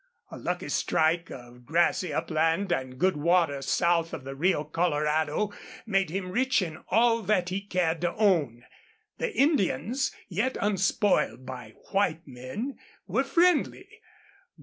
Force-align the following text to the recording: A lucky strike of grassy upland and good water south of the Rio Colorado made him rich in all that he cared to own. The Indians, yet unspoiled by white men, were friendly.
A 0.31 0.37
lucky 0.39 0.69
strike 0.69 1.29
of 1.29 1.63
grassy 1.63 2.11
upland 2.11 2.71
and 2.71 2.97
good 2.97 3.15
water 3.15 3.61
south 3.61 4.15
of 4.15 4.23
the 4.23 4.33
Rio 4.35 4.63
Colorado 4.63 5.53
made 5.85 6.09
him 6.09 6.31
rich 6.31 6.59
in 6.63 6.77
all 6.87 7.21
that 7.21 7.49
he 7.49 7.61
cared 7.61 8.01
to 8.01 8.15
own. 8.15 8.63
The 9.19 9.31
Indians, 9.31 10.11
yet 10.27 10.57
unspoiled 10.59 11.45
by 11.45 11.75
white 11.91 12.25
men, 12.27 12.79
were 13.05 13.23
friendly. 13.23 13.87